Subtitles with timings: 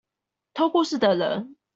[0.55, 1.57] 偷故事的人